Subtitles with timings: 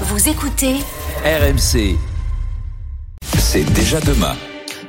[0.00, 0.74] Vous écoutez
[1.24, 1.96] RMC.
[3.38, 4.34] C'est déjà demain.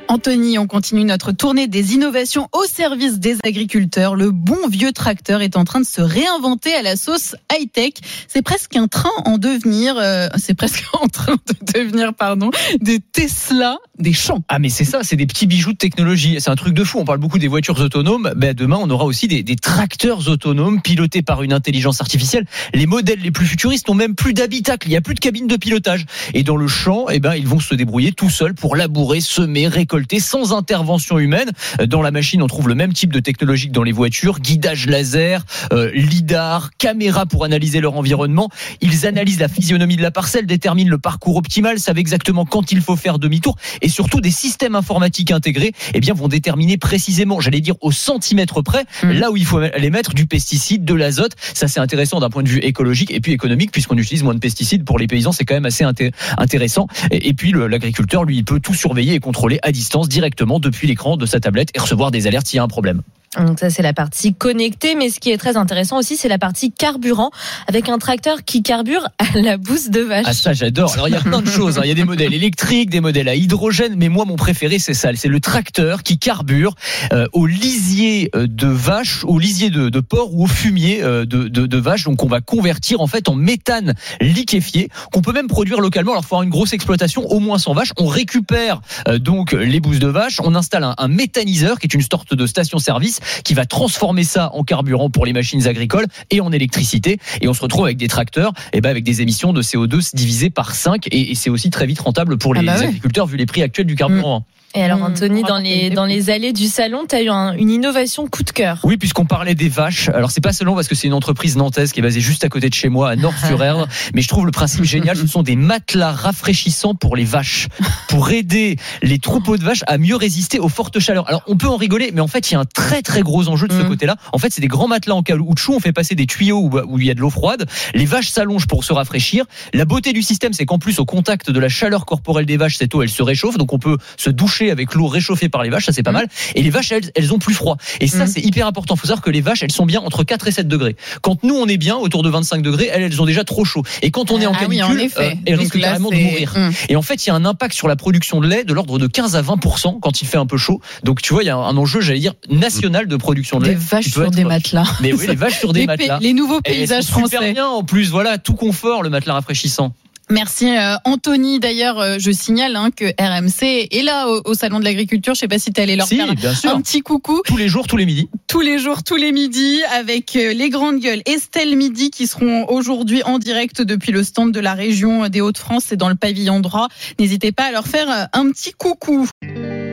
[0.08, 4.14] Anthony, on continue notre tournée des innovations au service des agriculteurs.
[4.14, 7.94] Le bon vieux tracteur est en train de se réinventer à la sauce high-tech.
[8.28, 12.50] C'est presque un train en devenir, euh, c'est presque en train de devenir, pardon,
[12.80, 14.44] des Tesla des champs.
[14.48, 16.36] Ah mais c'est ça, c'est des petits bijoux de technologie.
[16.38, 17.00] C'est un truc de fou.
[17.00, 18.32] On parle beaucoup des voitures autonomes.
[18.36, 22.46] Ben, demain, on aura aussi des, tracteurs autonomes pilotés par une intelligence artificielle.
[22.74, 24.86] Les modèles les plus futuristes n'ont même plus d'habitacle.
[24.86, 26.04] Il n'y a plus de cabine de pilotage.
[26.34, 29.66] Et dans le champ, eh ben, ils vont se débrouiller tout seuls pour labourer, semer,
[29.66, 31.50] récolter sans intervention humaine.
[31.86, 34.86] Dans la machine, on trouve le même type de technologie que dans les voitures guidage
[34.86, 38.48] laser, euh, lidar, caméra pour analyser leur environnement.
[38.80, 42.80] Ils analysent la physionomie de la parcelle, déterminent le parcours optimal, savent exactement quand il
[42.80, 47.60] faut faire demi-tour et surtout des systèmes informatiques intégrés eh bien, vont déterminer précisément, j'allais
[47.60, 49.10] dire au centimètre près, Mmh.
[49.12, 51.32] là où il faut aller mettre du pesticide, de l'azote.
[51.54, 54.38] Ça, c'est intéressant d'un point de vue écologique et puis économique, puisqu'on utilise moins de
[54.38, 55.32] pesticides pour les paysans.
[55.32, 56.86] C'est quand même assez inté- intéressant.
[57.10, 61.16] Et, puis, l'agriculteur, lui, il peut tout surveiller et contrôler à distance directement depuis l'écran
[61.16, 63.02] de sa tablette et recevoir des alertes s'il y a un problème.
[63.38, 66.38] Donc ça c'est la partie connectée, mais ce qui est très intéressant aussi c'est la
[66.38, 67.30] partie carburant
[67.68, 70.24] avec un tracteur qui carbure à la bouse de vache.
[70.28, 70.92] Ah ça j'adore.
[70.94, 71.78] Alors il y a plein de choses.
[71.78, 71.82] hein.
[71.84, 74.94] Il y a des modèles électriques, des modèles à hydrogène, mais moi mon préféré c'est
[74.94, 75.10] ça.
[75.14, 76.74] C'est le tracteur qui carbure
[77.12, 81.24] euh, au lisier euh, de vache, au lisier de, de porc ou au fumier euh,
[81.24, 82.04] de, de, de vache.
[82.04, 86.12] Donc on va convertir en fait en méthane liquéfié qu'on peut même produire localement.
[86.12, 87.92] Alors il faut avoir une grosse exploitation, au moins 100 vaches.
[87.98, 90.40] On récupère euh, donc les bouses de vache.
[90.42, 94.50] On installe un, un méthaniseur qui est une sorte de station-service qui va transformer ça
[94.54, 97.18] en carburant pour les machines agricoles et en électricité.
[97.40, 100.50] Et on se retrouve avec des tracteurs, et ben avec des émissions de CO2 divisées
[100.50, 102.86] par 5 et, et c'est aussi très vite rentable pour les Ah bah ouais.
[102.86, 104.44] agriculteurs vu les prix actuels du carburant.
[104.76, 107.28] Et alors Mmh, Anthony, on dans les dans les allées du salon, tu as eu
[107.28, 108.78] un- une innovation coup de cœur.
[108.84, 110.08] Oui, puisqu'on parlait des vaches.
[110.10, 112.48] Alors c'est pas seulement parce que c'est une entreprise nantaise qui est basée juste à
[112.48, 115.16] côté de chez moi, à Nord-sur-Erdre, mais je trouve le principe génial.
[115.16, 117.68] Ce sont des matelas rafraîchissants pour les vaches,
[118.08, 121.28] pour aider les troupeaux de vaches à mieux résister aux fortes chaleurs.
[121.28, 123.48] Alors on peut en rigoler, mais en fait il y a un très très gros
[123.48, 123.88] enjeu de ce Mhm.
[123.88, 124.16] côté-là.
[124.32, 125.74] En fait, c'est des grands matelas en caoutchouc.
[125.74, 127.66] On fait passer des tuyaux où, où il y a de l'eau froide.
[127.94, 129.44] Les vaches s'allongent pour se rafraîchir.
[129.74, 132.76] La beauté du système, c'est qu'en plus au contact de la chaleur corporelle des vaches,
[132.76, 135.70] cette eau elle se réchauffe, donc on peut se doucher avec l'eau réchauffée par les
[135.70, 135.86] vaches.
[135.86, 136.28] Ça c'est pas mal.
[136.54, 137.76] Et les vaches elles, elles ont plus froid.
[138.00, 138.26] Et ça Mhm.
[138.26, 138.96] c'est hyper important.
[138.96, 140.96] Faut savoir que les vaches elles sont bien entre 4 et 7 degrés.
[141.22, 143.82] Quand nous on est bien autour de 25 degrés, elles elles ont déjà trop chaud.
[144.02, 146.16] Et quand on est en Ah oui, canicule, en euh, elles risquent là, carrément de
[146.16, 146.52] mourir.
[146.56, 146.72] Hum.
[146.88, 148.98] Et en fait, il y a un impact sur la production de lait de l'ordre
[148.98, 150.80] de 15 à 20% quand il fait un peu chaud.
[151.04, 153.74] Donc tu vois, il y a un enjeu, j'allais dire, national de production de lait.
[153.74, 154.84] vaches qui peut sur être- des matelas.
[155.00, 156.18] Mais oui, les vaches sur des Les, matelas.
[156.20, 157.52] les nouveaux paysages super français.
[157.52, 159.94] bien en plus, voilà, tout confort, le matelas rafraîchissant.
[160.30, 161.60] Merci euh, Anthony.
[161.60, 165.34] D'ailleurs, euh, je signale hein, que RMC est là au, au salon de l'agriculture.
[165.34, 166.28] Je sais pas si tu allé leur Si, faire
[166.64, 168.28] un petit coucou Tous les jours, tous les midis.
[168.48, 172.66] tous les jours, tous les midis, avec euh, les grandes gueules Estelle Midi qui seront
[172.68, 175.84] aujourd'hui en direct depuis le stand de la région des Hauts-de-France.
[175.88, 176.88] C'est dans le pavillon droit.
[177.20, 179.28] N'hésitez pas à leur faire euh, un petit coucou.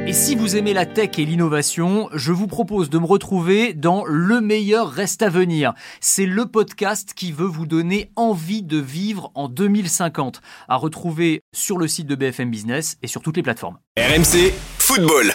[0.06, 4.04] Et si vous aimez la tech et l'innovation, je vous propose de me retrouver dans
[4.06, 5.74] Le meilleur reste à venir.
[6.02, 10.42] C'est le podcast qui veut vous donner envie de vivre en 2050.
[10.68, 13.78] À retrouver sur le site de BFM Business et sur toutes les plateformes.
[13.98, 15.32] RMC Football.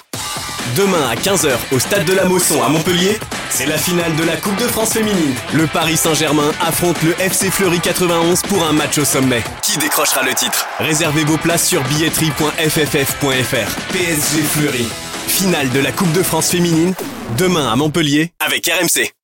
[0.77, 3.19] Demain à 15h au stade de la Mosson à Montpellier,
[3.51, 5.35] c'est la finale de la Coupe de France féminine.
[5.55, 9.43] Le Paris Saint-Germain affronte le FC Fleury 91 pour un match au sommet.
[9.63, 10.67] Qui décrochera le titre?
[10.79, 13.93] Réservez vos places sur billetterie.fff.fr.
[13.93, 14.87] PSG Fleury.
[15.27, 16.95] Finale de la Coupe de France féminine,
[17.37, 19.18] demain à Montpellier avec RMC.